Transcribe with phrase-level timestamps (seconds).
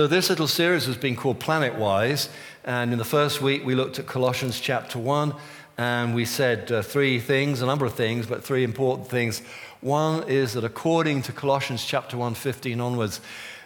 [0.00, 2.30] So, this little series has been called Planet Wise.
[2.64, 5.34] And in the first week, we looked at Colossians chapter 1.
[5.76, 9.42] And we said uh, three things, a number of things, but three important things.
[9.82, 13.20] One is that according to Colossians chapter 1, 15 onwards,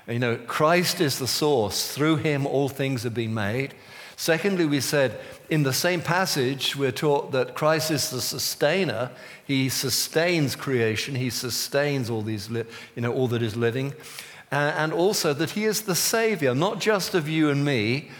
[0.09, 1.95] you know, Christ is the source.
[1.95, 3.73] Through him, all things have been made.
[4.16, 5.21] Secondly, we said
[5.51, 9.12] in the same passage, we're taught that Christ is the sustainer.
[9.46, 11.14] He sustains creation.
[11.14, 12.64] He sustains all these, li-
[12.96, 13.95] you know, all that is living
[14.55, 18.11] and also that He is the Savior, not just of you and me.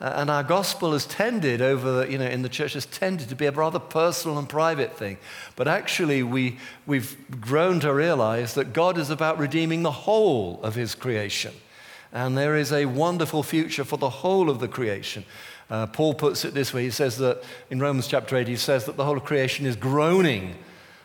[0.00, 3.46] And our gospel has tended over, you know, in the church has tended to be
[3.46, 5.16] a rather personal and private thing.
[5.54, 10.74] But actually, we, we've grown to realize that God is about redeeming the whole of
[10.74, 11.54] His creation.
[12.12, 15.24] And there is a wonderful future for the whole of the creation.
[15.70, 18.84] Uh, Paul puts it this way he says that in Romans chapter 8, he says
[18.84, 20.54] that the whole of creation is groaning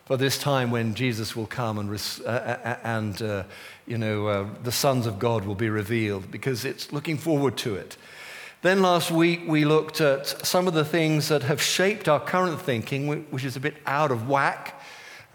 [0.03, 3.43] for this time when Jesus will come and, uh, uh, uh, and uh,
[3.87, 7.75] you know, uh, the sons of God will be revealed because it's looking forward to
[7.75, 7.97] it.
[8.61, 12.59] Then last week we looked at some of the things that have shaped our current
[12.61, 14.81] thinking, which is a bit out of whack.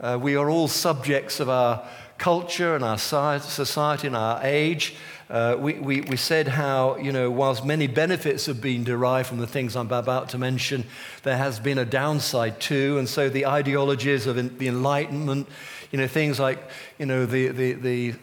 [0.00, 1.82] Uh, we are all subjects of our
[2.18, 4.96] culture and our society and our age.
[5.30, 9.38] Uh, we, we, we said how, you know, whilst many benefits have been derived from
[9.38, 10.84] the things I'm about to mention,
[11.22, 12.98] there has been a downside too.
[12.98, 15.48] And so the ideologies of the Enlightenment,
[15.90, 16.58] you know, things like,
[16.98, 18.14] you know, the, the, the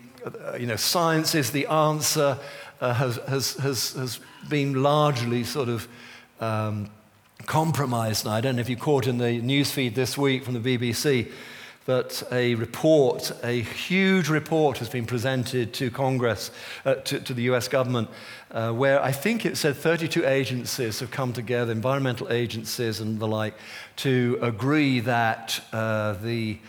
[0.59, 2.37] you know, science is the answer,
[2.81, 5.87] uh, has, has, has, has been largely sort of
[6.39, 6.89] um,
[7.45, 8.31] compromised now.
[8.31, 11.31] I don't know if you caught in the newsfeed this week from the BBC
[11.85, 16.51] that a report, a huge report, has been presented to Congress,
[16.85, 18.07] uh, to, to, the US government,
[18.51, 23.27] uh, where I think it said 32 agencies have come together, environmental agencies and the
[23.27, 23.55] like,
[23.95, 26.59] to agree that uh, the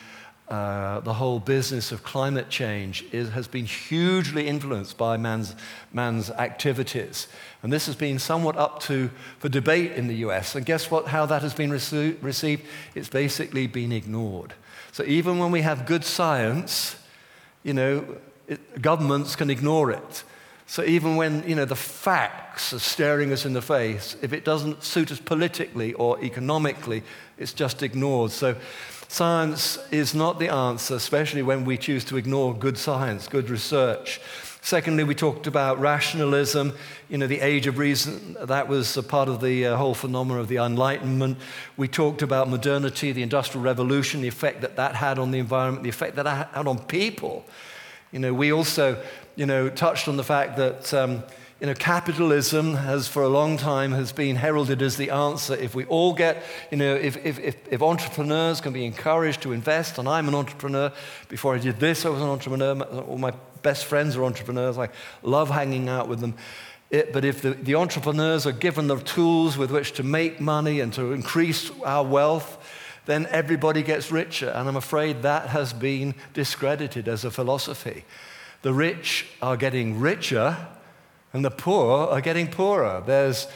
[0.50, 5.54] uh, the whole business of climate change is, has been hugely influenced by man's,
[5.92, 7.28] man's activities.
[7.62, 10.56] And this has been somewhat up to for debate in the US.
[10.56, 11.06] And guess what?
[11.06, 12.64] How that has been received?
[12.96, 14.54] It's basically been ignored.
[14.90, 16.96] So even when we have good science,
[17.62, 18.16] you know,
[18.48, 20.24] it, governments can ignore it.
[20.66, 24.44] So even when, you know, the facts are staring us in the face, if it
[24.44, 27.04] doesn't suit us politically or economically,
[27.38, 28.32] it's just ignored.
[28.32, 28.56] So
[29.10, 34.20] science is not the answer, especially when we choose to ignore good science, good research.
[34.62, 36.72] Secondly, we talked about rationalism,
[37.08, 38.36] you know, the age of reason.
[38.40, 41.38] That was a part of the uh, whole phenomenon of the Enlightenment.
[41.76, 45.82] We talked about modernity, the Industrial Revolution, the effect that that had on the environment,
[45.82, 47.44] the effect that that had on people.
[48.12, 49.02] You know, we also,
[49.34, 51.24] you know, touched on the fact that, um,
[51.60, 55.54] you know, capitalism has for a long time has been heralded as the answer.
[55.54, 59.52] If we all get, you know, if, if, if, if, entrepreneurs can be encouraged to
[59.52, 60.90] invest, and I'm an entrepreneur,
[61.28, 64.88] before I did this, I was an entrepreneur, all my best friends are entrepreneurs, I
[65.22, 66.34] love hanging out with them.
[66.90, 70.80] It, but if the, the entrepreneurs are given the tools with which to make money
[70.80, 72.56] and to increase our wealth,
[73.04, 74.48] then everybody gets richer.
[74.48, 78.04] And I'm afraid that has been discredited as a philosophy.
[78.62, 80.56] The rich are getting richer,
[81.32, 83.02] and the poor are getting poorer.
[83.06, 83.46] There's,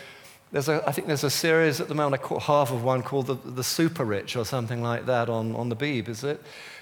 [0.53, 3.03] there's a, I think there's a series at the moment, I caught half of one
[3.03, 6.41] called The, the Super Rich or something like that on, on the Beeb, is it?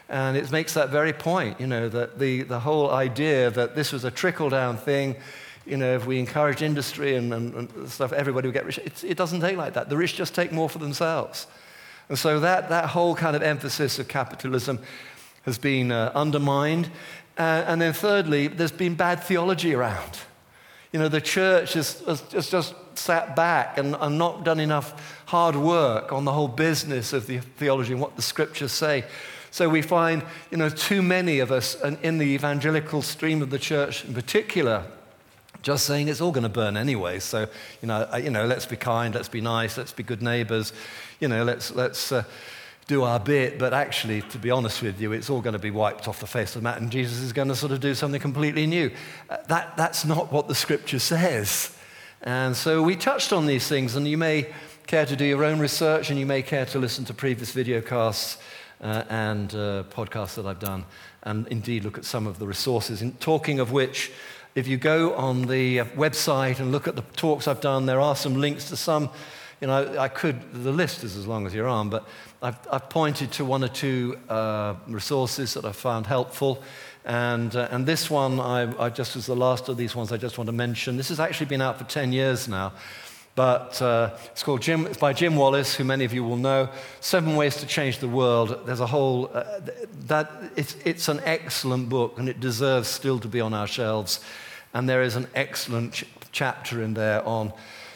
[0.09, 3.93] And it makes that very point, you know, that the, the whole idea that this
[3.93, 5.17] was a trickle down thing,
[5.65, 8.79] you know, if we encourage industry and, and, and stuff, everybody will get rich.
[8.79, 9.89] It, it doesn't take like that.
[9.89, 11.47] The rich just take more for themselves.
[12.09, 14.81] And so that, that whole kind of emphasis of capitalism
[15.45, 16.91] has been uh, undermined.
[17.39, 20.19] Uh, and then, thirdly, there's been bad theology around.
[20.93, 25.57] You know, the church has, has, just sat back and, and, not done enough hard
[25.57, 29.05] work on the whole business of the theology and what the scriptures say.
[29.51, 33.59] So we find, you know, too many of us in the evangelical stream of the
[33.59, 34.85] church in particular
[35.63, 37.21] just saying it's all going to burn anyway.
[37.21, 37.49] So,
[37.81, 40.73] you know, you know, let's be kind, let's be nice, let's be good neighbors,
[41.21, 42.25] you know, let's, let's uh,
[42.87, 43.59] do our bit.
[43.59, 46.27] But actually, to be honest with you, it's all going to be wiped off the
[46.27, 48.91] face of the mat, and Jesus is going to sort of do something completely new.
[49.31, 51.77] Uh, that, that's not what the scripture says.
[52.23, 54.53] And so we touched on these things, and you may
[54.87, 58.39] care to do your own research, and you may care to listen to previous videocasts
[58.81, 60.85] uh, and uh, podcasts that I've done,
[61.23, 63.03] and indeed look at some of the resources.
[63.03, 64.13] In talking of which,
[64.55, 68.01] if you go on the uh, website and look at the talks I've done, there
[68.01, 69.09] are some links to some.
[69.61, 72.07] You know, I could, the list is as long as your arm, but
[72.43, 76.61] I've, I've pointed to one or two uh, resources that I found helpful.
[77.05, 80.17] And, uh, and this one, I, I just was the last of these ones I
[80.17, 80.97] just want to mention.
[80.97, 82.73] This has actually been out for 10 years now.
[83.37, 86.69] But uh, it's called Jim, it's by Jim Wallis, who many of you will know.
[87.01, 88.67] Seven Ways to Change the World.
[88.67, 89.61] There's a whole, uh,
[90.07, 94.19] that, it's, it's an excellent book and it deserves still to be on our shelves.
[94.75, 97.53] And there is an excellent ch- chapter in there on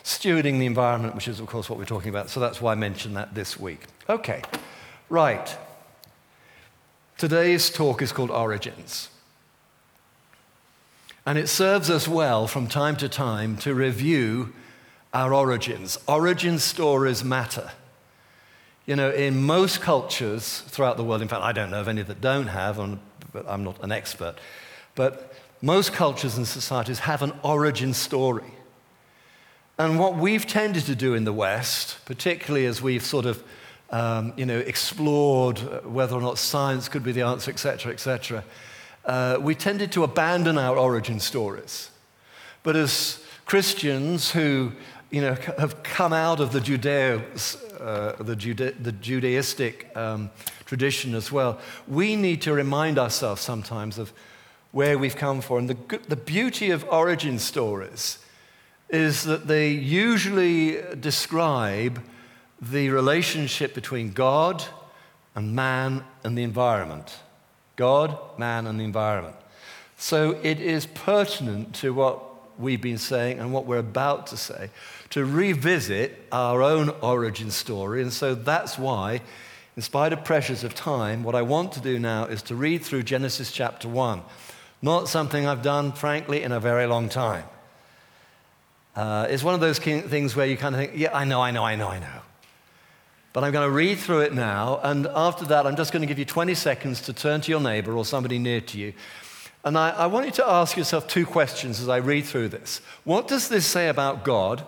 [0.06, 2.30] stewarding the environment, which is, of course, what we're talking about.
[2.30, 3.80] So that's why I mentioned that this week.
[4.08, 4.40] Okay,
[5.10, 5.58] right.
[7.18, 9.08] Today's talk is called Origins.
[11.26, 14.52] And it serves us well from time to time to review
[15.12, 15.98] our origins.
[16.06, 17.72] Origin stories matter.
[18.86, 22.02] You know, in most cultures throughout the world, in fact, I don't know of any
[22.02, 22.76] that don't have,
[23.32, 24.36] but I'm not an expert,
[24.94, 28.52] but most cultures and societies have an origin story.
[29.78, 33.44] And what we've tended to do in the West, particularly as we've sort of
[33.90, 38.42] um, you know, explored whether or not science could be the answer, etc., etc.,
[39.04, 41.90] uh, we tended to abandon our origin stories.
[42.62, 44.72] But as Christians who
[45.10, 47.22] you know, have come out of the, Judeo,
[47.78, 50.30] uh, the, Jude- the Judaistic um,
[50.64, 54.12] tradition as well, we need to remind ourselves sometimes of
[54.72, 55.58] where we've come from.
[55.58, 58.18] And the, the beauty of origin stories
[58.88, 62.02] is that they usually describe
[62.60, 64.64] the relationship between God
[65.34, 67.20] and man and the environment.
[67.76, 69.36] God, man, and the environment.
[69.98, 72.22] So it is pertinent to what
[72.58, 74.70] we've been saying and what we're about to say
[75.10, 78.02] to revisit our own origin story.
[78.02, 79.20] And so that's why,
[79.76, 82.82] in spite of pressures of time, what I want to do now is to read
[82.82, 84.22] through Genesis chapter 1.
[84.82, 87.44] Not something I've done, frankly, in a very long time.
[88.96, 91.50] Uh, it's one of those things where you kind of think, yeah, I know, I
[91.50, 92.20] know, I know, I know.
[93.34, 96.06] But I'm going to read through it now, and after that, I'm just going to
[96.06, 98.94] give you 20 seconds to turn to your neighbor or somebody near to you.
[99.62, 102.80] And I, I want you to ask yourself two questions as I read through this.
[103.04, 104.64] What does this say about God?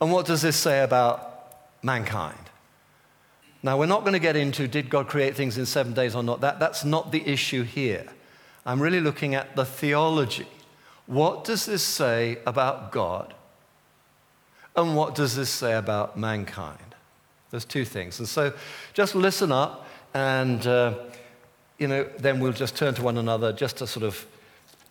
[0.00, 2.38] And what does this say about mankind?
[3.64, 6.22] Now, we're not going to get into did God create things in seven days or
[6.22, 6.42] not.
[6.42, 8.06] That, that's not the issue here.
[8.64, 10.46] I'm really looking at the theology.
[11.08, 13.32] What does this say about God?
[14.76, 16.94] And what does this say about mankind?
[17.50, 18.18] There's two things.
[18.18, 18.52] And so
[18.92, 20.98] just listen up, and uh,
[21.78, 24.26] you know, then we'll just turn to one another just to sort of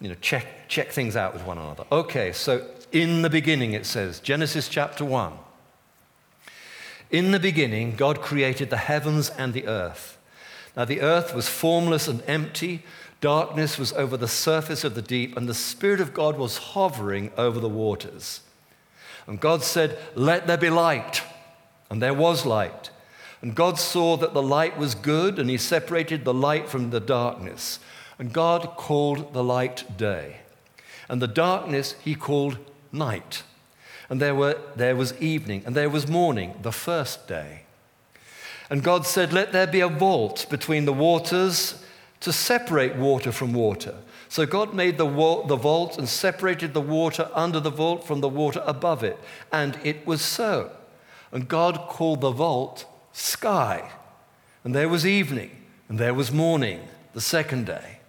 [0.01, 1.85] you know, check, check things out with one another.
[1.91, 5.33] Okay, so in the beginning it says, Genesis chapter 1.
[7.11, 10.17] In the beginning, God created the heavens and the earth.
[10.75, 12.83] Now, the earth was formless and empty.
[13.19, 17.31] Darkness was over the surface of the deep, and the Spirit of God was hovering
[17.37, 18.41] over the waters.
[19.25, 21.23] And God said, Let there be light.
[21.89, 22.91] And there was light.
[23.41, 26.99] And God saw that the light was good, and He separated the light from the
[26.99, 27.79] darkness.
[28.19, 30.37] And God called the light day.
[31.09, 32.57] And the darkness He called
[32.91, 33.43] night.
[34.09, 37.63] And there, were, there was evening, and there was morning, the first day.
[38.69, 41.83] And God said, Let there be a vault between the waters
[42.21, 43.95] to separate water from water.
[44.29, 48.29] So God made the, the vault and separated the water under the vault from the
[48.29, 49.17] water above it.
[49.51, 50.71] And it was so.
[51.31, 53.89] And God called the vault sky.
[54.63, 55.51] And there was evening,
[55.87, 56.81] and there was morning,
[57.13, 57.99] the second day.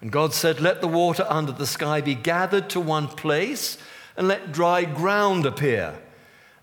[0.00, 3.78] And God said, Let the water under the sky be gathered to one place
[4.16, 5.98] and let dry ground appear.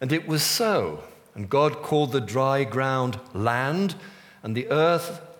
[0.01, 1.03] And it was so.
[1.35, 3.95] And God called the dry ground land,
[4.43, 5.21] and the earth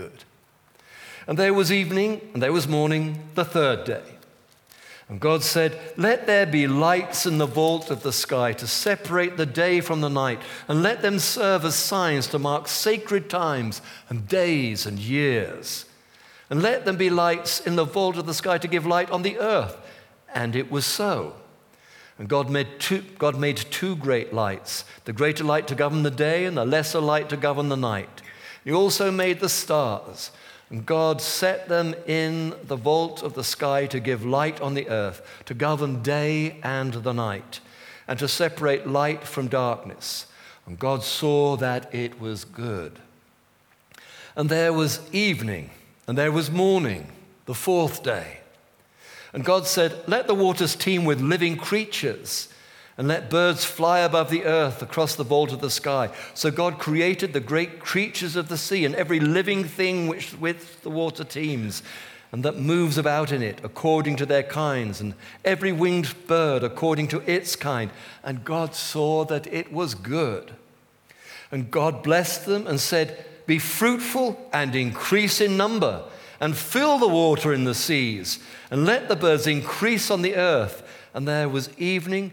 [0.00, 0.24] good.
[1.26, 4.02] And there was evening, and there was morning, the third day.
[5.08, 9.36] And God said, Let there be lights in the vault of the sky to separate
[9.36, 13.82] the day from the night, and let them serve as signs to mark sacred times
[14.08, 15.84] and days and years.
[16.48, 19.22] And let them be lights in the vault of the sky to give light on
[19.22, 19.76] the earth
[20.34, 21.34] and it was so.
[22.18, 26.10] And God made, two, God made two great lights the greater light to govern the
[26.10, 28.22] day, and the lesser light to govern the night.
[28.64, 30.30] He also made the stars.
[30.70, 34.88] And God set them in the vault of the sky to give light on the
[34.88, 37.58] earth, to govern day and the night,
[38.06, 40.26] and to separate light from darkness.
[40.66, 43.00] And God saw that it was good.
[44.36, 45.70] And there was evening,
[46.06, 47.08] and there was morning,
[47.46, 48.38] the fourth day.
[49.32, 52.48] And God said, Let the waters teem with living creatures,
[52.98, 56.10] and let birds fly above the earth across the vault of the sky.
[56.34, 60.82] So God created the great creatures of the sea and every living thing which with
[60.82, 61.82] the water teems,
[62.32, 67.08] and that moves about in it according to their kinds, and every winged bird according
[67.08, 67.90] to its kind.
[68.22, 70.52] And God saw that it was good.
[71.50, 76.04] And God blessed them and said, Be fruitful and increase in number,
[76.38, 78.38] and fill the water in the seas,
[78.70, 80.86] and let the birds increase on the earth.
[81.12, 82.32] And there was evening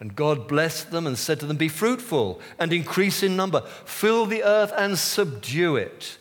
[0.00, 4.26] And God blessed them and said to them, Be fruitful and increase in number, fill
[4.26, 6.18] the earth and subdue it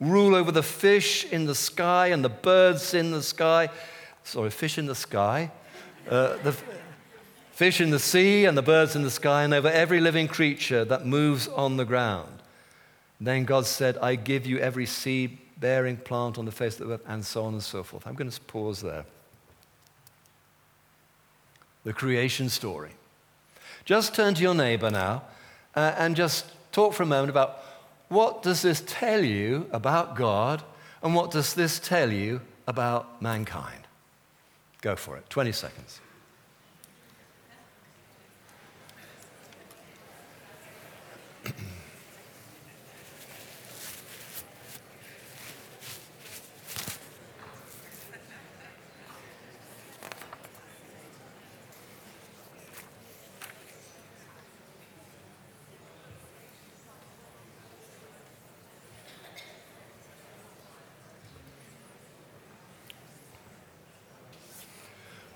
[0.00, 3.68] rule over the fish in the sky and the birds in the sky.
[4.24, 5.52] Sorry, fish in the sky.
[6.08, 6.56] Uh, the
[7.52, 10.84] fish in the sea and the birds in the sky, and over every living creature
[10.86, 12.42] that moves on the ground.
[13.20, 16.94] Then God said, I give you every seed bearing plant on the face of the
[16.94, 18.06] earth, and so on and so forth.
[18.06, 19.04] I'm going to pause there.
[21.84, 22.92] The creation story.
[23.84, 25.22] Just turn to your neighbor now
[25.74, 27.62] uh, and just talk for a moment about
[28.08, 30.62] what does this tell you about God?
[31.02, 33.86] And what does this tell you about mankind?
[34.82, 35.28] Go for it.
[35.30, 36.00] 20 seconds.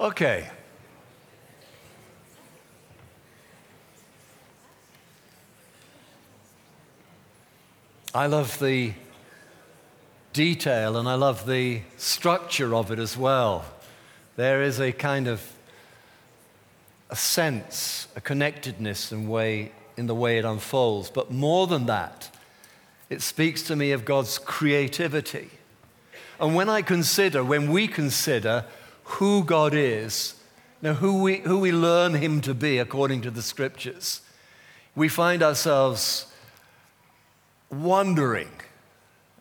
[0.04, 0.50] Okay.
[8.14, 8.92] I love the
[10.34, 13.64] detail and I love the structure of it as well.
[14.36, 15.40] There is a kind of
[17.08, 21.08] a sense, a connectedness in, way, in the way it unfolds.
[21.08, 22.28] But more than that,
[23.08, 25.48] it speaks to me of God's creativity.
[26.38, 28.66] And when I consider, when we consider
[29.04, 30.34] who God is,
[30.82, 34.20] now who we, who we learn Him to be according to the scriptures,
[34.94, 36.26] we find ourselves
[37.70, 38.50] wondering.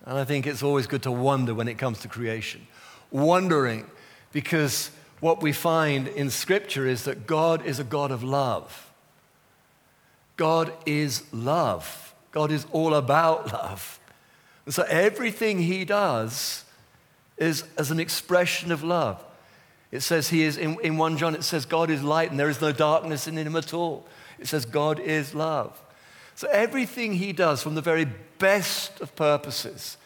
[0.04, 2.66] And I think it's always good to wonder when it comes to creation.
[3.10, 3.86] Wondering
[4.32, 4.90] because
[5.20, 8.90] what we find in Scripture is that God is a God of love.
[10.36, 12.14] God is love.
[12.32, 14.00] God is all about love.
[14.66, 16.64] And so everything He does
[17.38, 19.24] is as an expression of love.
[19.94, 22.48] It says he is, in, in 1 John, it says God is light and there
[22.48, 24.04] is no darkness in him at all.
[24.40, 25.80] It says God is love.
[26.34, 28.08] So everything he does from the very
[28.40, 29.96] best of purposes,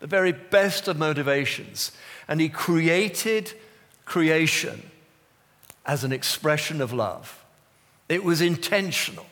[0.00, 1.92] the very best of motivations,
[2.28, 3.54] and he created
[4.04, 4.90] creation
[5.86, 7.42] as an expression of love.
[8.06, 9.24] It was intentional.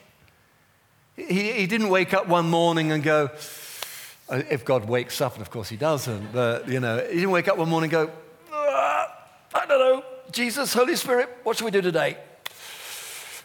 [1.14, 3.28] He, he didn't wake up one morning and go,
[4.30, 7.32] uh, if God wakes up, and of course he doesn't, but you know, he didn't
[7.32, 8.12] wake up one morning and go,
[9.56, 12.18] I don't know, Jesus, Holy Spirit, what should we do today?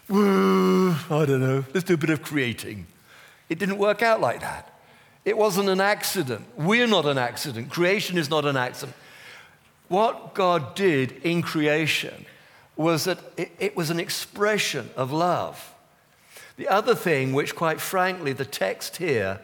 [0.10, 0.14] I
[1.10, 2.86] don't know, let's do a bit of creating.
[3.48, 4.78] It didn't work out like that.
[5.24, 6.46] It wasn't an accident.
[6.58, 7.70] We're not an accident.
[7.70, 8.98] Creation is not an accident.
[9.88, 12.26] What God did in creation
[12.76, 15.74] was that it, it was an expression of love.
[16.58, 19.40] The other thing, which quite frankly the text here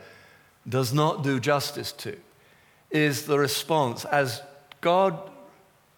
[0.68, 2.18] does not do justice to,
[2.92, 4.42] is the response as
[4.82, 5.18] God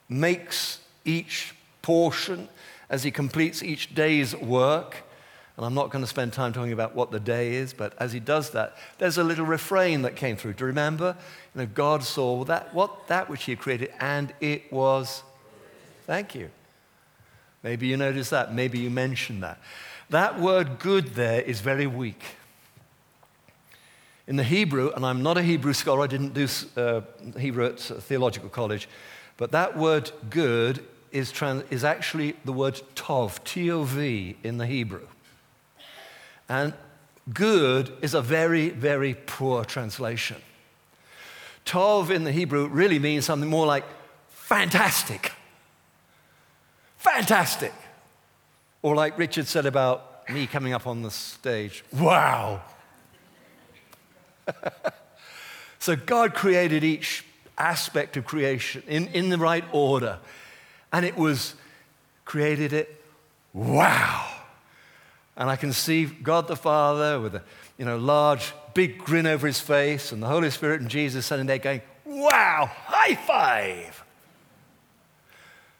[0.09, 2.49] makes each portion,
[2.89, 4.97] as he completes each day's work.
[5.55, 8.13] And I'm not going to spend time talking about what the day is, but as
[8.13, 10.53] he does that, there's a little refrain that came through.
[10.53, 11.15] Do you remember?
[11.53, 15.21] You know, God saw that, what, that which he had created, and it was.
[16.07, 16.49] Thank you.
[17.61, 18.53] Maybe you noticed that.
[18.53, 19.59] Maybe you mentioned that.
[20.09, 22.23] That word good there is very weak.
[24.27, 26.47] In the Hebrew, and I'm not a Hebrew scholar, I didn't do
[26.77, 27.01] uh,
[27.37, 28.87] Hebrew at theological college,
[29.39, 34.57] But that word good is, trans- is actually the word tov, T O V in
[34.57, 35.07] the Hebrew.
[36.49, 36.73] And
[37.33, 40.35] good is a very, very poor translation.
[41.65, 43.85] Tov in the Hebrew really means something more like
[44.27, 45.31] fantastic.
[46.97, 47.73] Fantastic.
[48.81, 52.61] Or like Richard said about me coming up on the stage, wow.
[55.79, 57.23] so God created each
[57.59, 60.19] aspect of creation in, in the right order.
[60.91, 61.55] And it was
[62.25, 63.03] created it,
[63.53, 64.27] wow.
[65.35, 67.43] And I can see God the Father with a
[67.77, 71.45] you know, large, big grin over his face, and the Holy Spirit and Jesus sitting
[71.45, 74.03] there going, wow, high five.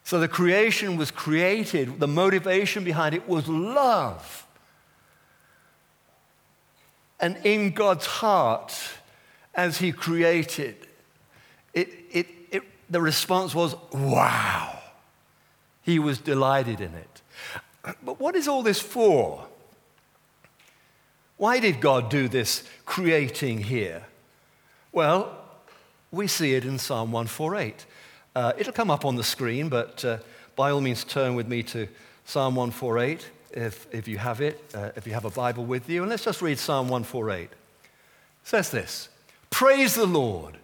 [0.03, 4.47] So the creation was created, the motivation behind it was love.
[7.19, 8.75] And in God's heart,
[9.53, 10.87] as He created,
[12.89, 14.79] the response was, wow.
[15.81, 17.21] He was delighted in it.
[18.03, 19.47] But what is all this for?
[21.37, 24.05] Why did God do this creating here?
[24.91, 25.35] Well,
[26.11, 27.85] we see it in Psalm 148.
[28.35, 30.17] Uh, it'll come up on the screen, but uh,
[30.55, 31.87] by all means, turn with me to
[32.25, 36.01] Psalm 148 if, if you have it, uh, if you have a Bible with you.
[36.01, 37.43] And let's just read Psalm 148.
[37.43, 37.57] It
[38.43, 39.09] says this
[39.49, 40.57] Praise the Lord.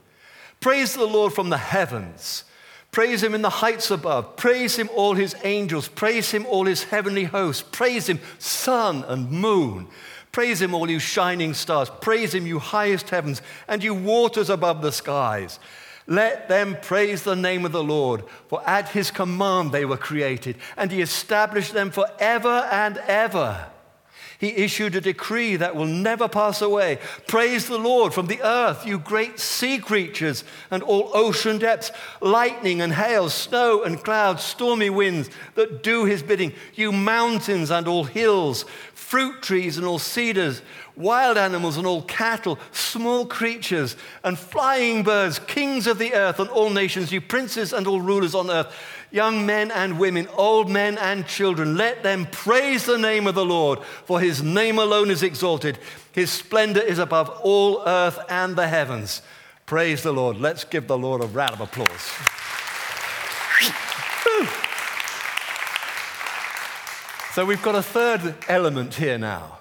[0.65, 2.43] Praise the Lord from the heavens.
[2.89, 4.35] Praise him in the heights above.
[4.35, 5.87] Praise him, all his angels.
[5.87, 7.63] Praise him, all his heavenly hosts.
[7.71, 9.85] Praise him, sun and moon.
[10.31, 11.91] Praise him, all you shining stars.
[12.01, 15.59] Praise him, you highest heavens, and you waters above the skies.
[16.07, 20.57] Let them praise the name of the Lord, for at his command they were created,
[20.77, 23.67] and he established them forever and ever.
[24.37, 26.99] He issued a decree that will never pass away.
[27.27, 32.81] Praise the Lord from the earth, you great sea creatures and all ocean depths, lightning
[32.81, 38.03] and hail, snow and clouds, stormy winds that do his bidding, you mountains and all
[38.03, 40.61] hills, fruit trees and all cedars,
[40.95, 46.49] wild animals and all cattle, small creatures and flying birds, kings of the earth and
[46.49, 48.73] all nations, you princes and all rulers on earth,
[49.15, 51.77] young men and women, old men and children.
[51.77, 55.79] Let them praise the name of the Lord, for his name alone is exalted.
[56.11, 59.21] His splendor is above all earth and the heavens.
[59.65, 60.37] Praise the Lord.
[60.37, 62.11] Let's give the Lord a round of applause.
[67.33, 69.59] So we've got a third element here now.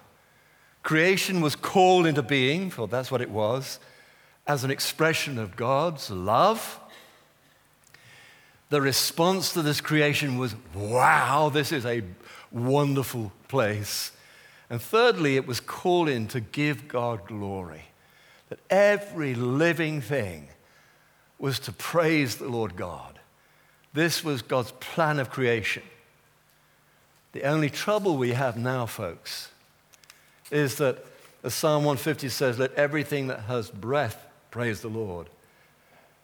[0.82, 3.78] Creation was called into being, for that's what it was,
[4.46, 6.78] as an expression of God's love.
[8.70, 12.02] The response to this creation was, wow, this is a
[12.50, 14.12] wonderful place.
[14.70, 17.84] And thirdly, it was calling to give God glory.
[18.48, 20.48] That every living thing
[21.38, 23.18] was to praise the Lord God.
[23.92, 25.82] This was God's plan of creation.
[27.32, 29.50] The only trouble we have now, folks,
[30.50, 31.04] is that,
[31.42, 35.28] as Psalm 150 says, let everything that has breath praise the Lord.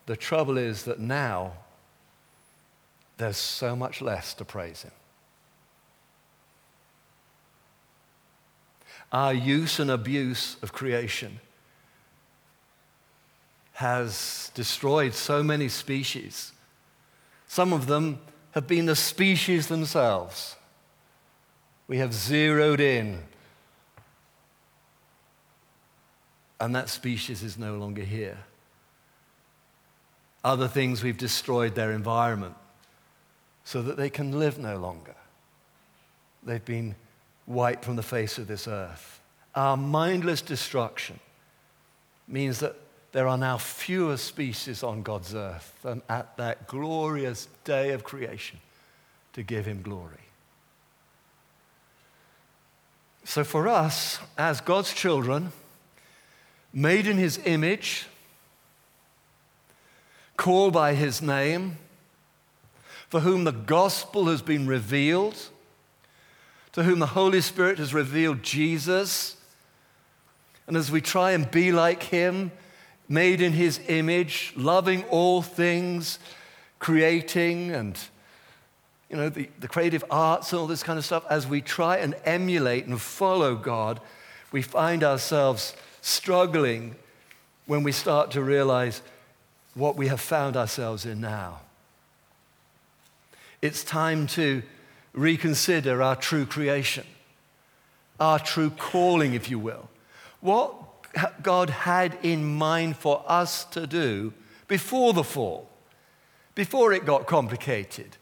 [0.06, 1.52] The trouble is that now
[3.20, 4.92] there's so much less to praise Him.
[9.12, 11.40] Our use and abuse of creation
[13.74, 16.52] has destroyed so many species.
[17.46, 18.20] Some of them
[18.52, 20.56] have been the species themselves.
[21.88, 23.18] We have zeroed in.
[26.58, 28.38] And that species is no longer here.
[30.42, 32.54] Other things, we've destroyed their environment
[33.70, 35.14] so that they can live no longer.
[36.42, 36.96] They've been
[37.46, 39.20] wiped from the face of this earth.
[39.54, 41.20] Our mindless destruction
[42.26, 42.74] means that
[43.12, 48.58] there are now fewer species on God's earth than at that glorious day of creation
[49.34, 50.26] to give Him glory.
[53.22, 55.52] So, for us, as God's children,
[56.72, 58.06] made in His image,
[60.36, 61.76] called by His name,
[63.10, 65.36] for whom the gospel has been revealed,
[66.72, 69.36] to whom the Holy Spirit has revealed Jesus,
[70.68, 72.52] and as we try and be like Him,
[73.08, 76.20] made in His image, loving all things,
[76.78, 77.98] creating and
[79.10, 81.96] you know, the, the creative arts and all this kind of stuff, as we try
[81.96, 84.00] and emulate and follow God,
[84.52, 86.94] we find ourselves struggling
[87.66, 89.02] when we start to realize
[89.74, 91.60] what we have found ourselves in now.
[93.62, 94.62] It's time to
[95.12, 97.06] reconsider our true creation,
[98.18, 99.88] our true calling, if you will.
[100.40, 100.74] What
[101.42, 104.32] God had in mind for us to do
[104.68, 105.70] before the fall
[106.54, 108.18] before it got complicated,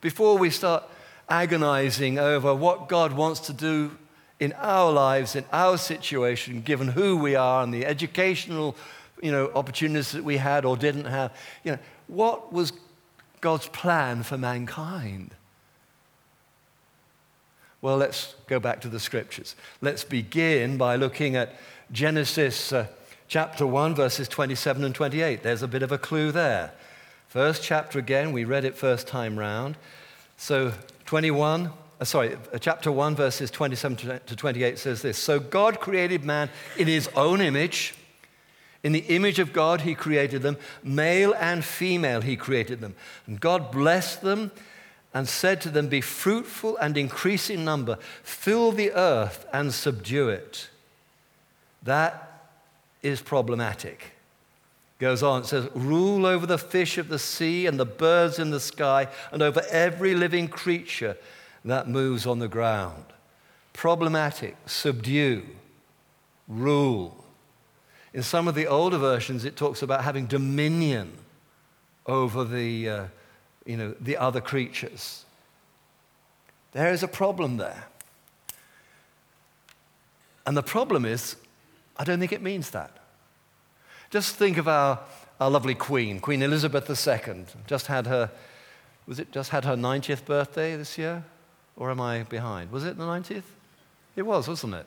[0.00, 0.84] before we start
[1.28, 3.96] agonizing over what God wants to do
[4.38, 8.76] in our lives, in our situation, given who we are and the educational
[9.22, 11.32] you know, opportunities that we had or didn't have.
[11.64, 12.72] You know, what was
[13.42, 15.34] God's plan for mankind?
[17.82, 19.56] Well, let's go back to the scriptures.
[19.80, 21.56] Let's begin by looking at
[21.90, 22.86] Genesis uh,
[23.26, 25.42] chapter 1, verses 27 and 28.
[25.42, 26.72] There's a bit of a clue there.
[27.26, 29.76] First chapter again, we read it first time round.
[30.36, 30.72] So
[31.06, 36.24] 21, uh, sorry, uh, chapter 1, verses 27 to 28 says this So God created
[36.24, 37.94] man in his own image.
[38.82, 40.56] In the image of God, he created them.
[40.82, 42.94] Male and female, he created them.
[43.26, 44.50] And God blessed them
[45.14, 50.28] and said to them, Be fruitful and increase in number, fill the earth and subdue
[50.28, 50.68] it.
[51.82, 52.50] That
[53.02, 54.12] is problematic.
[54.98, 58.50] Goes on, it says, Rule over the fish of the sea and the birds in
[58.50, 61.16] the sky and over every living creature
[61.64, 63.04] that moves on the ground.
[63.72, 65.44] Problematic, subdue,
[66.46, 67.24] rule.
[68.14, 71.12] In some of the older versions, it talks about having dominion
[72.06, 72.88] over the.
[72.88, 73.04] Uh,
[73.66, 75.24] you know, the other creatures.
[76.72, 77.84] There is a problem there.
[80.46, 81.36] And the problem is,
[81.96, 82.96] I don't think it means that.
[84.10, 84.98] Just think of our,
[85.40, 87.44] our lovely Queen, Queen Elizabeth II.
[87.66, 88.30] Just had her,
[89.06, 91.24] was it just had her 90th birthday this year?
[91.76, 92.70] Or am I behind?
[92.70, 93.44] Was it the 90th?
[94.16, 94.86] It was, wasn't it?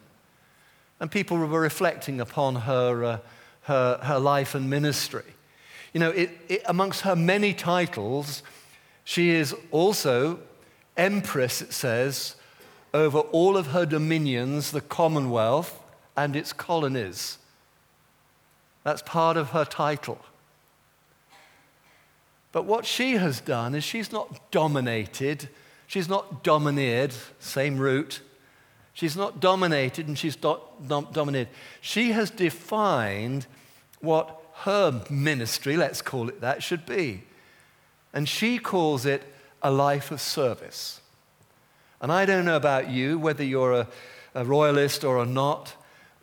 [1.00, 3.18] And people were reflecting upon her, uh,
[3.62, 5.24] her, her life and ministry.
[5.94, 8.44] You know, it, it, amongst her many titles,
[9.04, 10.40] she is also
[10.98, 12.36] empress, it says,
[12.94, 15.82] over all of her dominions, the Commonwealth,
[16.16, 17.38] and its colonies.
[18.84, 20.20] That's part of her title.
[22.52, 25.50] But what she has done is she's not dominated,
[25.88, 28.22] she's not domineered, same root.
[28.96, 31.50] She's not dominated and she's not dom- dominated.
[31.82, 33.46] She has defined
[34.00, 37.24] what her ministry, let's call it that, should be.
[38.14, 39.22] And she calls it
[39.62, 41.02] a life of service.
[42.00, 43.88] And I don't know about you, whether you're a,
[44.34, 45.76] a royalist or a not,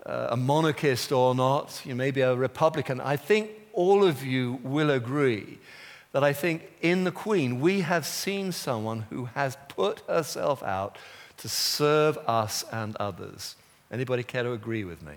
[0.07, 3.03] uh, a monarchist or not, you may be a Republican.
[3.03, 5.59] I think all of you will agree
[6.13, 10.97] that I think in the Queen we have seen someone who has put herself out
[11.39, 13.57] to serve us and others.
[13.91, 15.15] Anybody care to agree with me?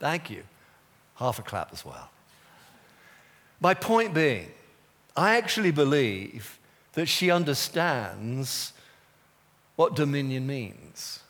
[0.00, 0.42] Thank you.
[1.16, 2.10] Half a clap as well.
[3.60, 4.50] My point being,
[5.16, 6.58] I actually believe
[6.92, 8.72] that she understands
[9.76, 11.20] what dominion means.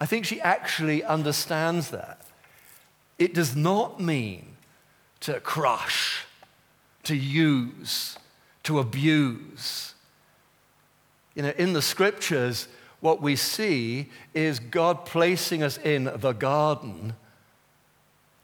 [0.00, 2.22] I think she actually understands that.
[3.18, 4.56] It does not mean
[5.20, 6.24] to crush,
[7.04, 8.18] to use,
[8.64, 9.91] to abuse.
[11.34, 12.68] You know, in the scriptures,
[13.00, 17.14] what we see is God placing us in the garden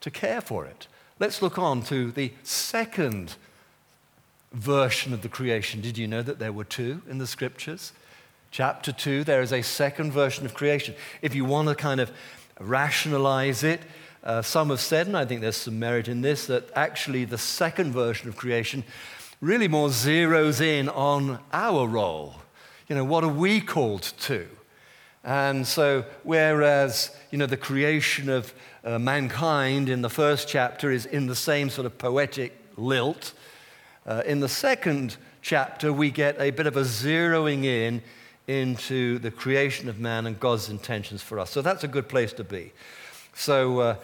[0.01, 0.87] to care for it,
[1.20, 3.35] Let's look on to the second
[4.53, 5.81] version of the creation.
[5.81, 7.92] Did you know that there were two in the scriptures?
[8.53, 10.94] Chapter 2, there is a second version of creation.
[11.20, 12.12] If you want to kind of
[12.61, 13.81] rationalize it,
[14.22, 17.37] uh, some have said, and I think there's some merit in this, that actually the
[17.37, 18.85] second version of creation
[19.40, 22.37] really more zeroes in on our role.
[22.88, 24.48] You know, what are we called to?
[25.22, 31.05] And so, whereas, you know, the creation of uh, mankind in the first chapter is
[31.05, 33.35] in the same sort of poetic lilt.
[34.07, 38.03] Uh, in the second chapter, we get a bit of a zeroing in
[38.46, 41.51] into the creation of man and God's intentions for us.
[41.51, 42.72] So that's a good place to be.
[43.35, 43.96] So uh,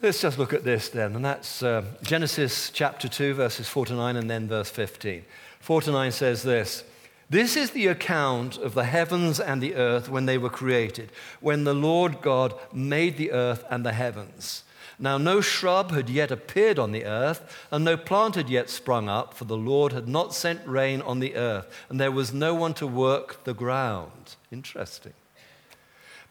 [0.00, 1.14] let's just look at this then.
[1.16, 5.22] And that's uh, Genesis chapter 2, verses 4 to 9, and then verse 15.
[5.60, 6.84] 4 to 9 says this.
[7.30, 11.10] This is the account of the heavens and the earth when they were created,
[11.40, 14.64] when the Lord God made the earth and the heavens.
[14.98, 19.08] Now, no shrub had yet appeared on the earth, and no plant had yet sprung
[19.08, 22.54] up, for the Lord had not sent rain on the earth, and there was no
[22.54, 24.36] one to work the ground.
[24.52, 25.14] Interesting.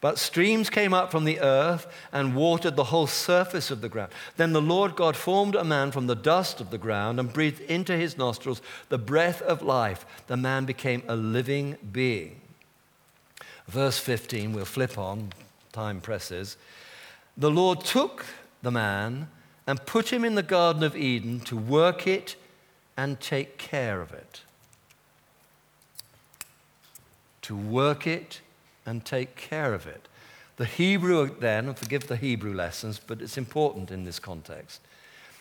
[0.04, 4.12] But streams came up from the earth and watered the whole surface of the ground.
[4.36, 7.62] Then the Lord God formed a man from the dust of the ground and breathed
[7.62, 10.04] into his nostrils the breath of life.
[10.26, 12.38] The man became a living being.
[13.66, 15.32] Verse 15, we'll flip on,
[15.72, 16.58] time presses.
[17.38, 18.26] The Lord took
[18.60, 19.28] the man
[19.66, 22.36] and put him in the Garden of Eden to work it
[22.94, 24.42] and take care of it.
[27.40, 28.42] To work it
[28.86, 30.08] and take care of it.
[30.56, 34.80] The Hebrew, then, and forgive the Hebrew lessons, but it's important in this context.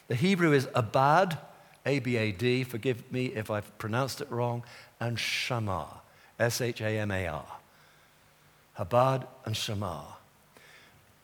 [0.08, 1.38] The Hebrew is abad,
[1.86, 4.63] A B A D, forgive me if I've pronounced it wrong,
[4.99, 5.99] and shamar,
[6.39, 7.45] S H A M A R.
[8.79, 10.06] Habad and shamar.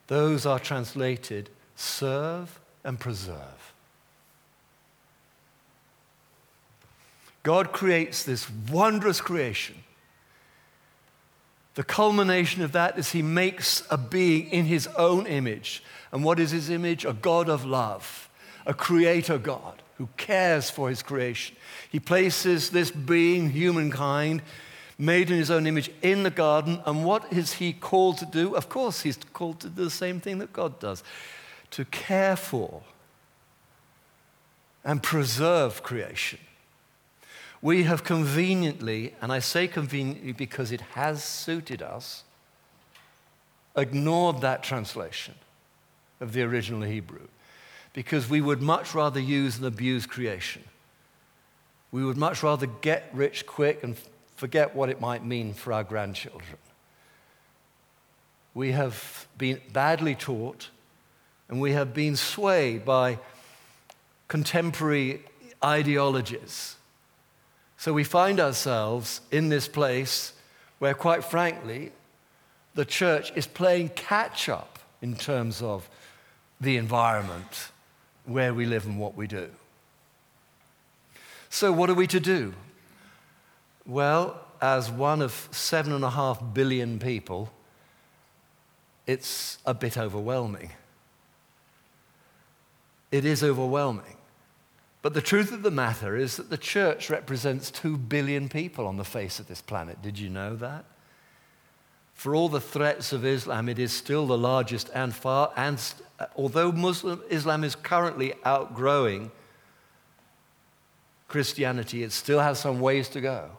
[0.07, 3.73] Those are translated serve and preserve.
[7.43, 9.75] God creates this wondrous creation.
[11.79, 15.81] The culmination of that is He makes a being in His own image.
[16.11, 17.05] And what is His image?
[17.05, 18.29] A God of love,
[18.65, 21.55] a creator God who cares for His creation.
[21.89, 24.41] He places this being, humankind,
[24.97, 26.81] made in His own image, in the garden.
[26.85, 28.57] And what is He called to do?
[28.57, 31.01] Of course, He's called to do the same thing that God does
[31.71, 32.81] to care for
[34.83, 36.39] and preserve creation
[37.61, 42.23] we have conveniently, and I say conveniently because it has suited us,
[43.75, 45.35] ignored that translation
[46.19, 47.27] of the original Hebrew
[47.93, 50.63] because we would much rather use and abuse creation.
[51.91, 53.97] We would much rather get rich quick and
[54.35, 56.57] forget what it might mean for our grandchildren.
[58.53, 60.69] We have been badly taught
[61.49, 63.19] and we have been swayed by
[64.27, 65.23] contemporary
[65.63, 66.75] ideologies
[67.79, 70.33] so we find ourselves in this place
[70.79, 71.93] where, quite frankly,
[72.75, 75.89] the church is playing catch up in terms of
[76.59, 77.71] the environment
[78.25, 79.49] where we live and what we do.
[81.49, 82.53] So, what are we to do?
[83.85, 87.49] Well, as one of seven and a half billion people,
[89.07, 90.71] it's a bit overwhelming.
[93.09, 94.18] It is overwhelming.
[95.01, 98.97] But the truth of the matter is that the church represents two billion people on
[98.97, 100.01] the face of this planet.
[100.01, 100.83] Did you know that?
[102.13, 105.81] For all the threats of Islam, it is still the largest and far, and
[106.19, 109.31] uh, although Muslim Islam is currently outgrowing
[111.29, 113.51] Christianity, it still has some ways to go.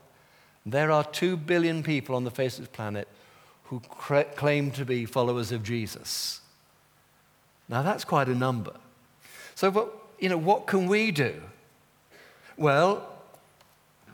[0.66, 3.08] There are two billion people on the face of this planet
[3.64, 6.40] who claim to be followers of Jesus.
[7.68, 8.74] Now, that's quite a number.
[9.54, 11.34] So, what, you know, what can we do?
[12.56, 13.08] Well,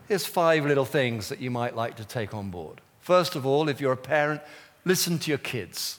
[0.09, 2.81] here's five little things that you might like to take on board.
[3.01, 4.41] First of all, if you're a parent,
[4.85, 5.99] listen to your kids.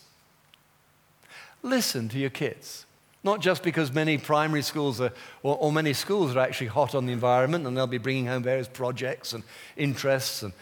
[1.61, 2.85] Listen to your kids.
[3.23, 5.11] Not just because many primary schools are,
[5.43, 8.43] or, or, many schools are actually hot on the environment and they'll be bringing home
[8.43, 9.43] various projects and
[9.75, 10.53] interests and,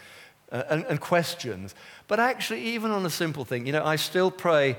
[0.50, 1.74] uh, and, and questions,
[2.08, 3.66] but actually, even on a simple thing.
[3.66, 4.76] You know, I still pray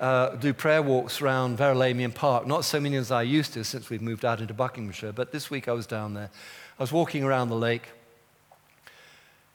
[0.00, 3.88] uh, do prayer walks around Verulamium Park, not so many as I used to since
[3.88, 6.30] we've moved out into Buckinghamshire, but this week I was down there.
[6.78, 7.88] I was walking around the lake,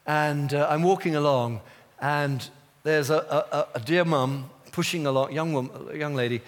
[0.07, 1.61] and uh, I'm walking along,
[1.99, 2.47] and
[2.83, 3.17] there's a,
[3.51, 6.41] a, a dear mum pushing along, young, woman, young lady,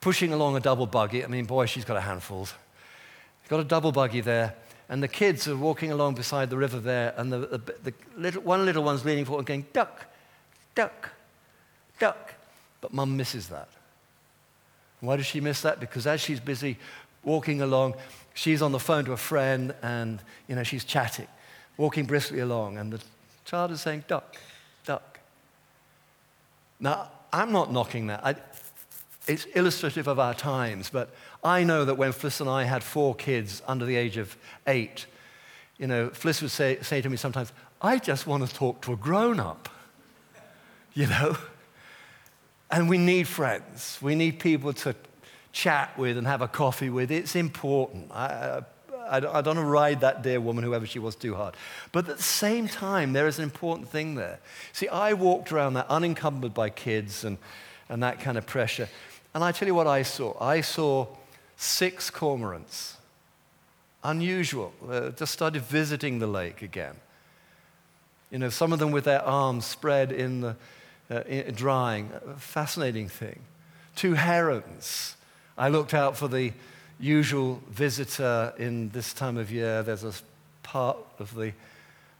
[0.00, 1.22] pushing along a double buggy.
[1.22, 2.48] I mean, boy, she's got a handful.
[3.48, 4.54] Got a double buggy there,
[4.88, 8.42] and the kids are walking along beside the river there, and the, the, the little,
[8.42, 10.06] one little one's leaning forward and going, duck,
[10.74, 11.10] duck,
[11.98, 12.32] duck.
[12.80, 13.68] But mum misses that.
[15.00, 15.80] Why does she miss that?
[15.80, 16.78] Because as she's busy
[17.22, 17.94] walking along,
[18.34, 21.26] she's on the phone to a friend and, you know, she's chatting,
[21.76, 23.00] walking briskly along, and the
[23.44, 24.36] child is saying, duck,
[24.84, 25.20] duck.
[26.80, 28.24] Now, I'm not knocking that.
[28.24, 28.36] I,
[29.26, 31.10] it's illustrative of our times, but
[31.42, 34.36] I know that when Fliss and I had four kids under the age of
[34.66, 35.06] eight,
[35.78, 38.92] you know, Fliss would say, say to me sometimes, I just want to talk to
[38.92, 39.68] a grown up.
[40.94, 41.36] You know?
[42.70, 43.98] And we need friends.
[44.02, 44.94] We need people to
[45.52, 47.10] chat with and have a coffee with.
[47.10, 48.10] It's important.
[48.12, 48.62] I,
[49.08, 51.54] I, I don't want to ride that dear woman, whoever she was, too hard.
[51.92, 54.40] But at the same time, there is an important thing there.
[54.72, 57.38] See, I walked around that unencumbered by kids and,
[57.88, 58.88] and that kind of pressure.
[59.34, 60.36] And I tell you what I saw.
[60.42, 61.06] I saw
[61.56, 62.94] six cormorants.
[64.02, 64.72] Unusual.
[64.88, 66.96] Uh, just started visiting the lake again.
[68.30, 70.56] You know, some of them with their arms spread in the,
[71.10, 71.22] uh,
[71.54, 72.10] drying.
[72.26, 73.40] A fascinating thing.
[73.94, 75.16] Two herons.
[75.56, 76.52] I looked out for the
[76.98, 79.82] usual visitor in this time of year.
[79.82, 80.12] There's a
[80.62, 81.52] part of the,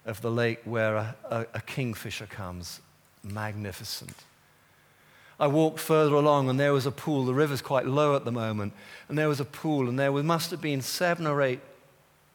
[0.05, 2.81] of the lake where a, a, a kingfisher comes.
[3.23, 4.15] Magnificent.
[5.39, 7.27] I walked further along and there was a pool.
[7.27, 8.73] The river's quite low at the moment.
[9.09, 11.61] And there was a pool, and there must have been seven or eight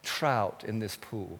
[0.03, 1.39] trout in this pool.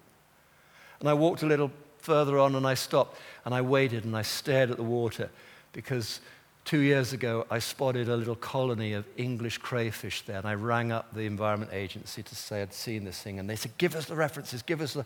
[1.00, 1.72] And I walked a little
[2.02, 5.30] further on and I stopped and I waited and I stared at the water
[5.74, 6.20] because
[6.66, 10.92] two years ago I spotted a little colony of English crayfish there and I rang
[10.92, 14.06] up the Environment Agency to say I'd seen this thing and they said, give us
[14.06, 15.06] the references, give us the,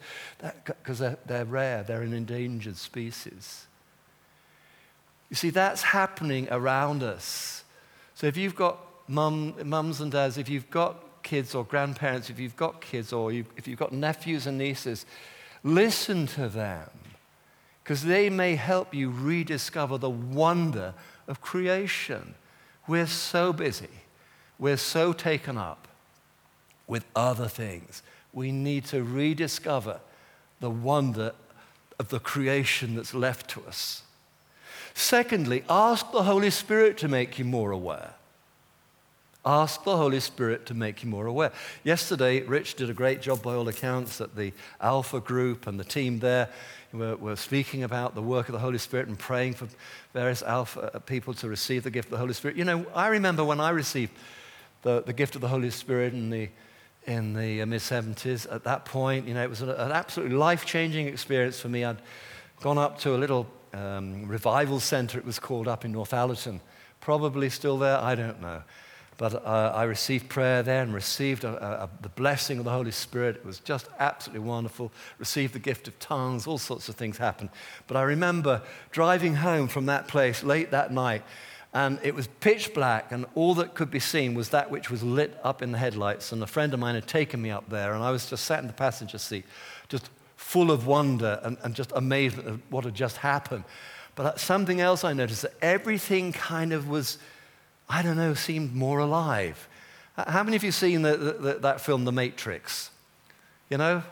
[0.66, 3.68] because they're, they're rare, they're an endangered species.
[5.30, 7.64] You see, that's happening around us.
[8.14, 12.40] So if you've got mum, mums and dads, if you've got kids or grandparents, if
[12.40, 15.06] you've got kids or you, if you've got nephews and nieces,
[15.66, 16.90] listen to them
[17.84, 20.94] because they may help you rediscover the wonder
[21.28, 22.36] of creation.
[22.88, 23.90] We're so busy,
[24.60, 25.88] we're so taken up
[26.88, 28.04] with other things.
[28.32, 30.00] We need to rediscover
[30.60, 31.34] the wonder
[31.98, 34.04] of the creation that's left to us.
[34.94, 38.14] Secondly, ask the Holy Spirit to make you more aware.
[39.46, 41.52] Ask the Holy Spirit to make you more aware.
[41.84, 45.84] Yesterday, Rich did a great job by all accounts at the Alpha group and the
[45.84, 46.50] team there.
[46.92, 49.68] We're, we're speaking about the work of the Holy Spirit and praying for
[50.14, 52.58] various Alpha uh, people to receive the gift of the Holy Spirit.
[52.58, 54.14] You know, I remember when I received
[54.82, 56.50] the, the gift of the Holy Spirit in the,
[57.06, 58.52] in the uh, mid 70s.
[58.52, 61.84] At that point, you know, it was an, an absolutely life changing experience for me.
[61.84, 62.02] I'd
[62.62, 66.62] gone up to a little um, revival center, it was called up in North Northallerton.
[67.02, 68.64] Probably still there, I don't know.
[69.18, 72.92] But uh, I received prayer there and received a, a, the blessing of the Holy
[72.92, 73.38] Spirit.
[73.38, 74.92] It was just absolutely wonderful.
[75.20, 77.50] Received the gift of tongues, all sorts of things happened.
[77.88, 81.24] But I remember driving home from that place late that night,
[81.74, 85.04] and it was pitch black, and all that could be seen was that which was
[85.04, 86.32] lit up in the headlights.
[86.32, 88.60] And a friend of mine had taken me up there, and I was just sat
[88.60, 89.46] in the passenger seat,
[89.88, 93.64] just full of wonder and, and just amazement at what had just happened.
[94.16, 97.18] But something else I noticed that everything kind of was,
[97.90, 99.68] I don't know, seemed more alive.
[100.18, 102.90] How many of you seen the, the, that film, The Matrix?
[103.70, 104.04] You know?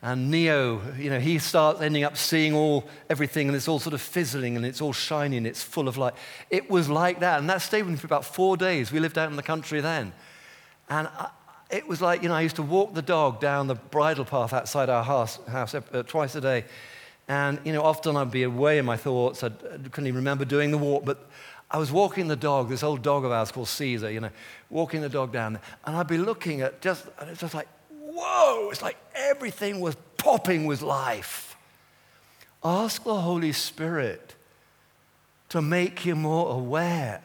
[0.00, 3.94] And Neo, you know, he starts ending up seeing all everything, and it's all sort
[3.94, 6.14] of fizzling, and it's all shiny, and it's full of light.
[6.50, 8.92] It was like that, and that stayed with me for about four days.
[8.92, 10.12] We lived out in the country then,
[10.88, 11.30] and I,
[11.70, 14.52] it was like, you know, I used to walk the dog down the bridle path
[14.52, 16.64] outside our house, house uh, twice a day.
[17.26, 19.44] And, you know, often I'd be away in my thoughts.
[19.44, 21.04] I couldn't even remember doing the walk.
[21.04, 21.28] But
[21.70, 24.30] I was walking the dog, this old dog of ours called Caesar, you know,
[24.70, 25.58] walking the dog down.
[25.84, 29.96] And I'd be looking at just, and it's just like, whoa, it's like everything was
[30.16, 31.56] popping with life.
[32.64, 34.34] Ask the Holy Spirit
[35.50, 37.22] to make you more aware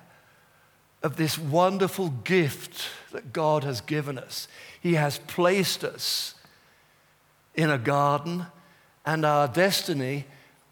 [1.01, 4.47] of this wonderful gift that God has given us.
[4.79, 6.35] He has placed us
[7.55, 8.45] in a garden,
[9.05, 10.25] and our destiny,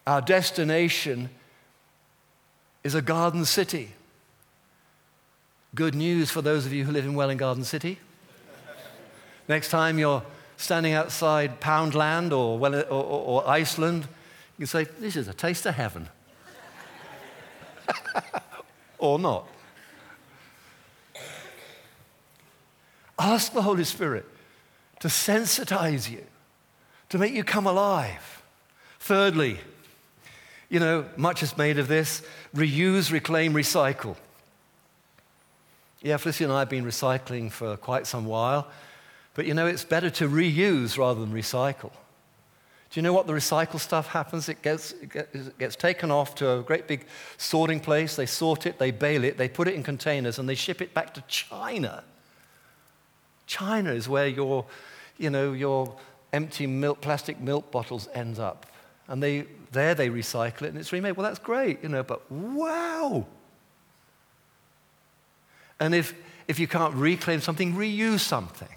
[0.08, 1.30] our destination,
[2.84, 3.92] is a garden city.
[5.74, 8.00] Good news for those of you who live in Welwyn Garden City.
[9.48, 10.24] Next time you're
[10.58, 14.04] standing outside Poundland or, or, or Iceland,
[14.58, 16.10] you can say, This is a taste of heaven.
[18.98, 19.48] or not.
[23.18, 24.26] Ask the Holy Spirit
[25.00, 26.24] to sensitize you,
[27.10, 28.42] to make you come alive.
[29.00, 29.60] Thirdly,
[30.72, 32.24] you know, much is made of this
[32.56, 34.16] reuse, reclaim, recycle.
[36.02, 38.70] Yeah, Felicity and I have been recycling for quite some while,
[39.34, 41.92] but you know, it's better to reuse rather than recycle.
[42.90, 44.48] Do you know what the recycle stuff happens?
[44.48, 47.06] It gets, it gets taken off to a great big
[47.38, 48.16] sorting place.
[48.16, 50.94] They sort it, they bale it, they put it in containers, and they ship it
[50.94, 52.04] back to China.
[53.46, 54.66] China is where your,
[55.18, 55.98] you know, your
[56.32, 58.66] empty milk, plastic milk bottles ends up.
[59.08, 61.16] And they, there they recycle it and it's remade.
[61.16, 63.26] Well, that's great, you know, but wow.
[65.80, 66.14] And if,
[66.48, 68.68] if you can't reclaim something, reuse something.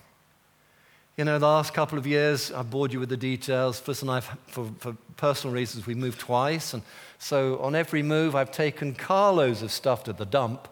[1.16, 3.80] You know, the last couple of years, I've bored you with the details.
[3.80, 6.74] Fliss and I, for, for personal reasons, we moved twice.
[6.74, 6.82] And
[7.18, 10.66] so on every move, I've taken carloads of stuff to the dump.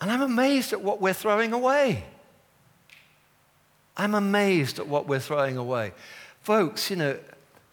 [0.00, 2.04] And I'm amazed at what we're throwing away.
[3.96, 5.92] I'm amazed at what we're throwing away.
[6.40, 7.18] Folks, you know,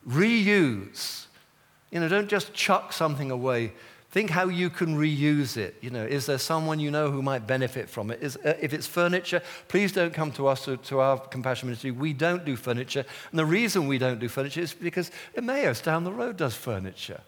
[0.07, 1.25] reuse.
[1.91, 3.73] You know, don't just chuck something away.
[4.11, 5.75] Think how you can reuse it.
[5.79, 8.21] You know, is there someone you know who might benefit from it?
[8.21, 11.91] Is, uh, if it's furniture, please don't come to us, to, to, our compassion ministry.
[11.91, 13.05] We don't do furniture.
[13.29, 17.21] And the reason we don't do furniture is because Emmaus down the road does furniture.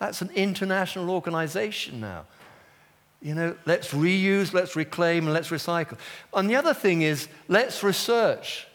[0.00, 2.24] That's an international organization now.
[3.22, 5.98] You know, let's reuse, let's reclaim, and let's recycle.
[6.34, 8.66] And the other thing is, let's research.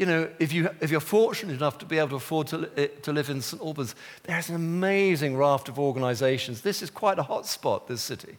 [0.00, 2.86] You know, if, you, if you're fortunate enough to be able to afford to, eh,
[3.02, 3.60] to live in St.
[3.60, 6.62] Albans, there's an amazing raft of organizations.
[6.62, 8.38] This is quite a hot spot, this city,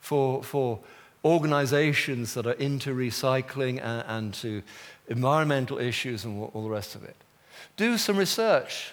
[0.00, 0.80] for, for
[1.24, 4.64] organizations that are into recycling and, and to
[5.06, 7.14] environmental issues and all the rest of it.
[7.76, 8.90] Do some research.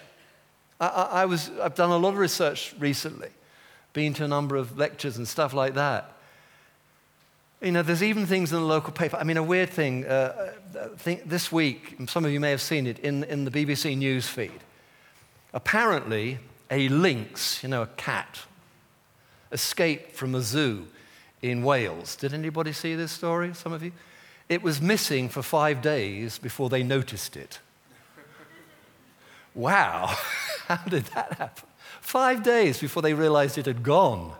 [0.80, 3.30] I, I, I was, I've done a lot of research recently
[3.92, 6.13] been to a number of lectures and stuff like that.
[7.60, 9.16] You know, there's even things in the local paper.
[9.16, 10.88] I mean, a weird thing, uh, uh
[11.24, 14.60] this week, some of you may have seen it in, in the BBC News feed.
[15.52, 16.38] Apparently,
[16.70, 18.40] a lynx, you know, a cat,
[19.52, 20.86] escaped from a zoo
[21.42, 22.16] in Wales.
[22.16, 23.54] Did anybody see this story?
[23.54, 23.92] Some of you?
[24.48, 27.60] It was missing for five days before they noticed it.
[29.54, 30.16] Wow,
[30.66, 31.68] how did that happen?
[32.00, 34.34] Five days before they realized it had gone.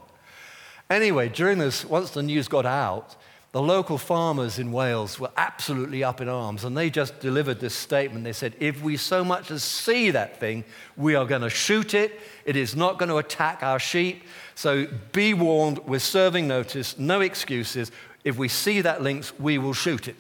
[0.95, 3.17] Anyway, during this, once the news got out,
[3.51, 7.75] the local farmers in Wales were absolutely up in arms, and they just delivered this
[7.75, 8.23] statement.
[8.23, 10.63] They said, If we so much as see that thing,
[10.97, 12.21] we are going to shoot it.
[12.45, 14.23] It is not going to attack our sheep.
[14.55, 17.91] So be warned, we're serving notice, no excuses.
[18.23, 20.17] If we see that lynx, we will shoot it.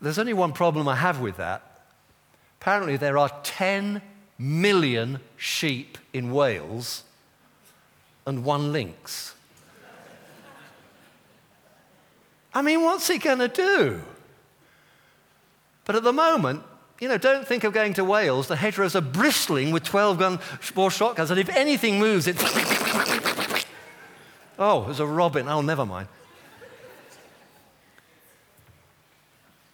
[0.00, 1.84] There's only one problem I have with that.
[2.60, 4.02] Apparently, there are 10
[4.36, 7.04] million sheep in Wales
[8.26, 9.34] and one lynx.
[12.52, 14.00] I mean, what's he going to do?
[15.84, 16.62] But at the moment,
[17.00, 18.48] you know, don't think of going to Wales.
[18.48, 20.38] The hedgerows are bristling with 12 gun
[20.74, 22.42] bore shotguns, and if anything moves, it's.
[24.58, 25.48] oh, there's a robin.
[25.48, 26.08] Oh, never mind.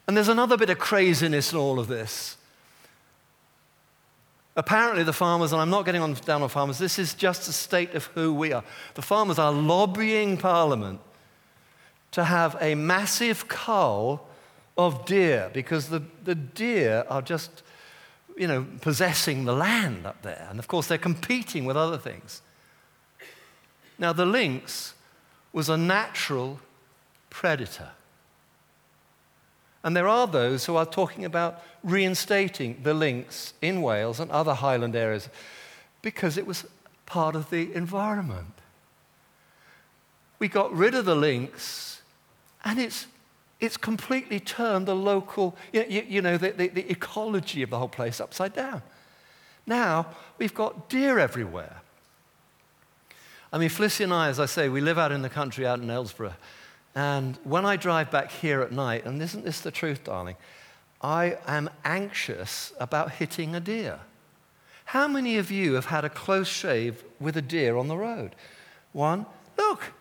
[0.06, 2.35] And there's another bit of craziness in all of this.
[4.56, 7.52] Apparently, the farmers, and I'm not getting on down on farmers, this is just a
[7.52, 8.64] state of who we are.
[8.94, 11.00] The farmers are lobbying Parliament
[12.12, 14.26] to have a massive cull
[14.78, 17.62] of deer because the, the deer are just,
[18.36, 20.46] you know, possessing the land up there.
[20.48, 22.40] And of course, they're competing with other things.
[23.98, 24.94] Now, the lynx
[25.52, 26.60] was a natural
[27.28, 27.90] predator.
[29.86, 34.54] And there are those who are talking about reinstating the lynx in Wales and other
[34.54, 35.28] highland areas
[36.02, 36.66] because it was
[37.06, 38.52] part of the environment.
[40.40, 42.02] We got rid of the lynx
[42.64, 43.06] and it's,
[43.60, 47.78] it's completely turned the local, you, you, you know, the, the, the ecology of the
[47.78, 48.82] whole place upside down.
[49.66, 51.76] Now we've got deer everywhere.
[53.52, 55.78] I mean, Felicity and I, as I say, we live out in the country out
[55.78, 56.32] in Aylesbury.
[56.96, 60.36] And when I drive back here at night, and isn't this the truth, darling?
[61.02, 64.00] I am anxious about hitting a deer.
[64.86, 68.34] How many of you have had a close shave with a deer on the road?
[68.92, 69.26] One,
[69.58, 69.92] look,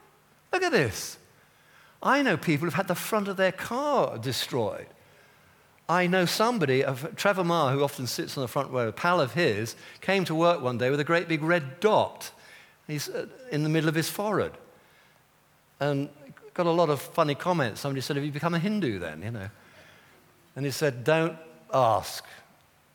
[0.54, 1.18] look at this.
[2.02, 4.88] I know people who've had the front of their car destroyed.
[5.90, 6.86] I know somebody,
[7.18, 10.34] Trevor Marr, who often sits on the front row, a pal of his, came to
[10.34, 12.32] work one day with a great big red dot.
[12.88, 14.54] He's uh, in the middle of his forehead.
[15.80, 16.10] And
[16.56, 17.82] got a lot of funny comments.
[17.82, 19.22] Somebody said, Have you become a Hindu then?
[19.22, 19.50] You know.
[20.56, 21.38] And he said, Don't
[21.72, 22.26] ask.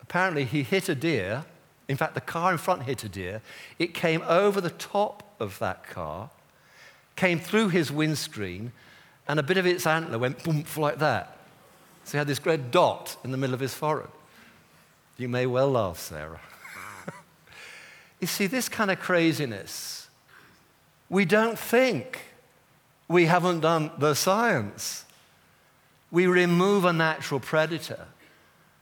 [0.01, 1.45] Apparently, he hit a deer.
[1.87, 3.41] In fact, the car in front hit a deer.
[3.79, 6.29] It came over the top of that car,
[7.15, 8.71] came through his windscreen,
[9.27, 11.37] and a bit of its antler went boom like that.
[12.03, 14.09] So he had this red dot in the middle of his forehead.
[15.17, 16.39] You may well laugh, Sarah.
[18.19, 20.07] you see, this kind of craziness,
[21.09, 22.30] we don't think
[23.11, 25.05] we haven't done the science.
[26.09, 28.07] We remove a natural predator,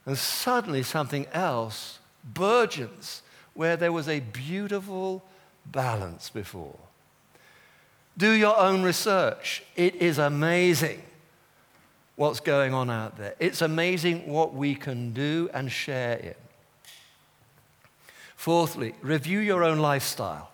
[0.05, 3.21] and suddenly something else burgeons
[3.53, 5.23] where there was a beautiful
[5.65, 6.77] balance before.
[8.17, 9.63] Do your own research.
[9.75, 11.01] It is amazing
[12.15, 13.35] what's going on out there.
[13.39, 16.33] It's amazing what we can do and share in.
[18.35, 20.51] Fourthly, review your own lifestyle.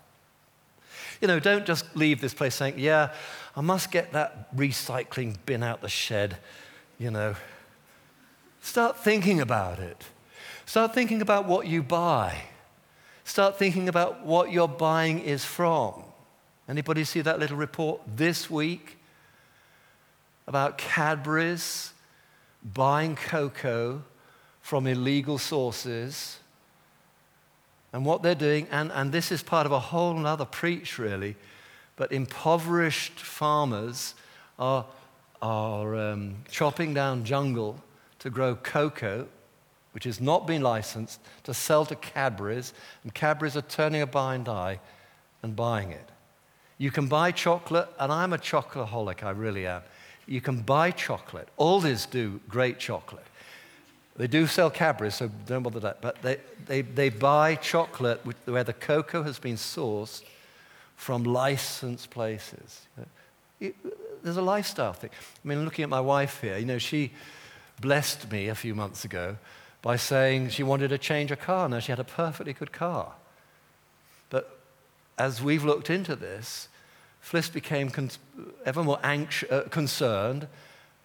[1.21, 3.13] You know, don't just leave this place saying, yeah,
[3.55, 6.37] I must get that recycling bin out the shed,
[6.99, 7.35] you know.
[8.61, 10.03] Start thinking about it.
[10.65, 12.41] Start thinking about what you buy.
[13.23, 16.03] Start thinking about what you're buying is from.
[16.67, 18.97] Anybody see that little report this week
[20.47, 21.93] about Cadbury's
[22.63, 24.03] buying cocoa
[24.61, 26.39] from illegal sources?
[27.93, 31.35] And what they're doing, and, and this is part of a whole other preach, really,
[31.95, 34.15] but impoverished farmers
[34.59, 34.85] are,
[35.41, 37.81] are um, chopping down jungle
[38.19, 39.27] to grow cocoa,
[39.93, 42.73] which has not been licensed, to sell to Cadbury's,
[43.03, 44.79] and Cadbury's are turning a blind eye
[45.41, 46.09] and buying it.
[46.77, 49.81] You can buy chocolate, and I'm a chocoholic, I really am.
[50.27, 51.47] You can buy chocolate.
[51.57, 53.25] Aldi's do great chocolate.
[54.17, 56.01] They do sell Cadbury's, so don't bother that.
[56.01, 60.23] But they, they, they buy chocolate where the cocoa has been sourced
[60.95, 62.87] from licensed places.
[63.59, 63.75] It,
[64.23, 65.11] there's a lifestyle thing.
[65.13, 67.11] I mean, looking at my wife here, you know, she
[67.79, 69.37] blessed me a few months ago
[69.81, 71.69] by saying she wanted to change a car.
[71.69, 73.13] Now, she had a perfectly good car
[74.29, 74.59] But
[75.17, 76.69] as we've looked into this,
[77.21, 78.11] Fliss became con-
[78.65, 80.47] ever more anxious, uh, concerned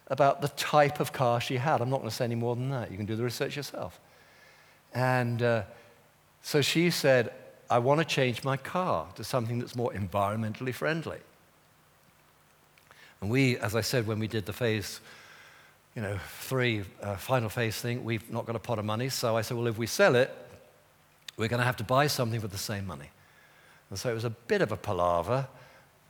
[0.07, 1.81] about the type of car she had.
[1.81, 2.91] I'm not going to say any more than that.
[2.91, 3.99] You can do the research yourself.
[4.93, 5.63] And uh,
[6.41, 7.31] so she said,
[7.71, 11.19] I want to change my car to something that's more environmentally friendly.
[13.21, 14.99] And we, as I said, when we did the phase,
[15.95, 19.07] you know, three uh, final phase thing, we've not got a pot of money.
[19.07, 20.35] So I said, well, if we sell it,
[21.37, 23.09] we're going to have to buy something with the same money.
[23.89, 25.47] And so it was a bit of a palaver,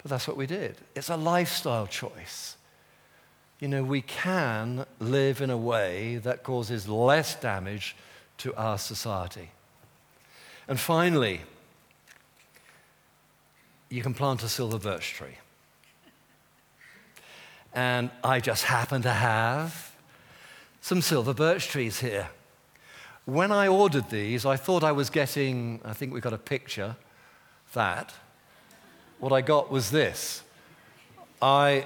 [0.02, 0.78] but that's what we did.
[0.96, 2.58] It's a lifestyle choice.
[3.60, 7.96] You know, we can live in a way that causes less damage
[8.40, 9.52] to our society.
[10.72, 11.42] And finally,
[13.90, 15.38] you can plant a silver birch tree.
[17.74, 19.94] And I just happen to have
[20.80, 22.30] some silver birch trees here.
[23.26, 26.96] When I ordered these, I thought I was getting, I think we got a picture,
[27.74, 28.14] that.
[29.20, 30.42] What I got was this.
[31.42, 31.86] I,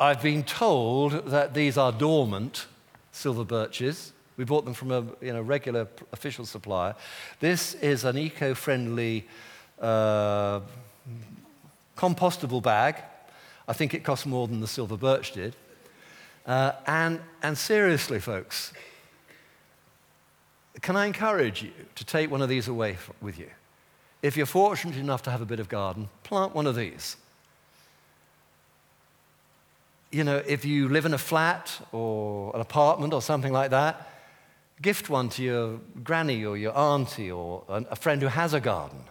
[0.00, 2.66] I've been told that these are dormant
[3.12, 4.12] silver birches.
[4.36, 6.94] We bought them from a you know, regular official supplier.
[7.40, 9.26] This is an eco friendly
[9.80, 10.60] uh,
[11.96, 12.96] compostable bag
[13.66, 15.56] I think it costs more than the silver birch did.
[16.46, 18.72] Uh, and, and seriously, folks,
[20.82, 23.48] can I encourage you to take one of these away with you?
[24.22, 27.16] If you're fortunate enough to have a bit of garden, plant one of these.
[30.10, 34.08] You know, if you live in a flat or an apartment or something like that,
[34.82, 39.04] gift one to your granny or your auntie or a friend who has a garden.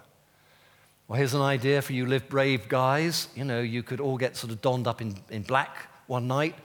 [1.08, 3.28] Well, here's an idea for you live brave guys.
[3.36, 6.56] You know, you could all get sort of donned up in, in black one night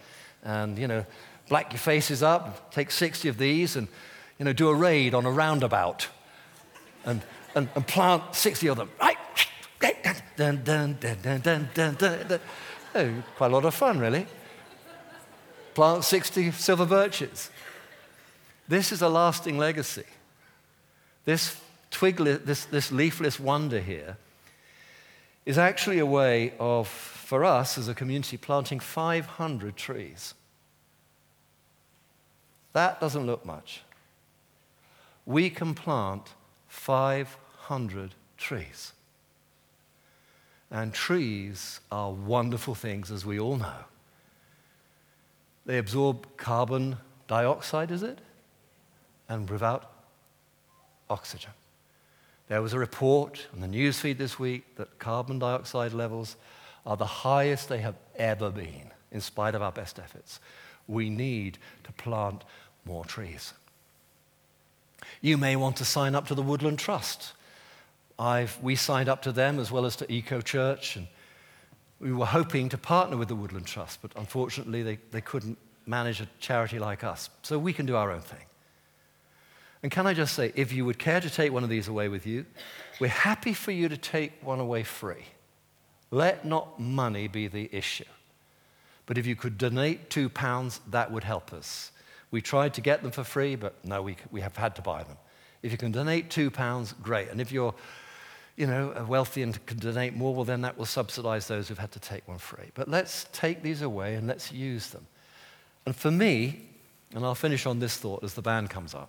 [0.42, 1.04] and, you know,
[1.48, 3.88] black your faces up, take 60 of these and,
[4.38, 6.08] you know, do a raid on a roundabout
[7.04, 7.22] and,
[7.54, 8.90] and, and plant 60 of them.
[9.00, 9.16] Right?
[10.36, 12.40] Dun, dun, dun,
[12.94, 14.26] Oh, quite a lot of fun, really.
[15.74, 17.50] Plant 60 silver birches.
[18.68, 20.04] This is a lasting legacy.
[21.24, 21.58] This
[21.90, 24.16] twiglet, this, this leafless wonder here
[25.46, 30.34] is actually a way of, for us as a community, planting 500 trees.
[32.74, 33.82] That doesn't look much.
[35.24, 36.34] We can plant
[36.68, 38.92] 500 trees.
[40.70, 43.84] And trees are wonderful things, as we all know.
[45.64, 48.18] They absorb carbon dioxide, is it?
[49.28, 49.90] And without
[51.10, 51.50] oxygen.
[52.48, 56.36] There was a report on the newsfeed this week that carbon dioxide levels
[56.86, 60.40] are the highest they have ever been, in spite of our best efforts.
[60.86, 62.44] We need to plant
[62.86, 63.52] more trees.
[65.20, 67.32] You may want to sign up to the Woodland Trust.
[68.18, 71.06] I've, we signed up to them as well as to Eco Church, and
[72.00, 76.20] we were hoping to partner with the Woodland Trust, but unfortunately they, they couldn't manage
[76.20, 77.28] a charity like us.
[77.42, 78.47] So we can do our own thing.
[79.82, 82.08] And can I just say, if you would care to take one of these away
[82.08, 82.46] with you,
[83.00, 85.24] we're happy for you to take one away free.
[86.10, 88.04] Let not money be the issue.
[89.06, 91.92] But if you could donate two pounds, that would help us.
[92.30, 95.02] We tried to get them for free, but no, we, we have had to buy
[95.02, 95.16] them.
[95.62, 97.28] If you can donate two pounds, great.
[97.30, 97.74] And if you're,
[98.56, 101.92] you know, wealthy and can donate more, well, then that will subsidize those who've had
[101.92, 102.70] to take one free.
[102.74, 105.06] But let's take these away and let's use them.
[105.86, 106.66] And for me,
[107.14, 109.08] and I'll finish on this thought as the band comes up.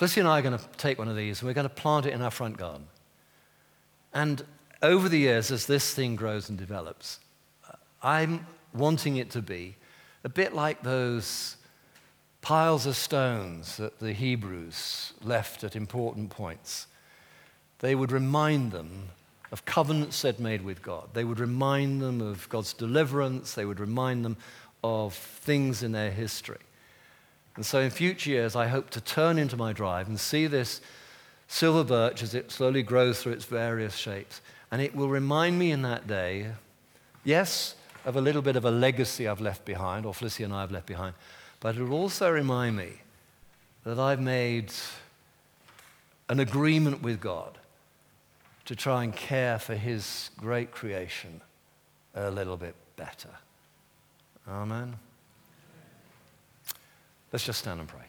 [0.00, 2.06] Felicity and I are going to take one of these and we're going to plant
[2.06, 2.86] it in our front garden.
[4.14, 4.42] And
[4.80, 7.20] over the years, as this thing grows and develops,
[7.68, 9.76] uh, I'm wanting it to be
[10.24, 11.58] a bit like those
[12.40, 16.86] piles of stones that the Hebrews left at important points.
[17.80, 19.10] They would remind them
[19.52, 21.10] of covenants they'd made with God.
[21.12, 23.52] They would remind them of God's deliverance.
[23.52, 24.38] They would remind them
[24.82, 26.56] of things in their history.
[27.60, 30.80] And so in future years, I hope to turn into my drive and see this
[31.46, 34.40] silver birch as it slowly grows through its various shapes.
[34.70, 36.52] And it will remind me in that day,
[37.22, 37.74] yes,
[38.06, 40.72] of a little bit of a legacy I've left behind, or Felicity and I have
[40.72, 41.14] left behind,
[41.60, 42.92] but it will also remind me
[43.84, 44.72] that I've made
[46.30, 47.58] an agreement with God
[48.64, 51.42] to try and care for His great creation
[52.14, 53.28] a little bit better.
[54.48, 54.96] Amen.
[57.32, 58.00] Let's just stand and pray.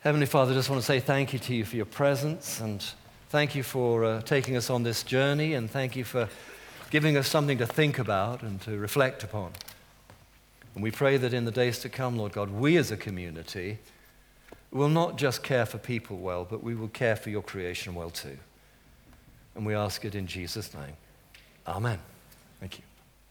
[0.00, 2.84] Heavenly Father, I just want to say thank you to you for your presence and
[3.30, 6.28] thank you for uh, taking us on this journey and thank you for
[6.90, 9.52] giving us something to think about and to reflect upon.
[10.74, 13.78] And we pray that in the days to come, Lord God, we as a community
[14.70, 18.10] will not just care for people well, but we will care for your creation well
[18.10, 18.38] too.
[19.54, 20.94] And we ask it in Jesus' name.
[21.66, 21.98] Amen.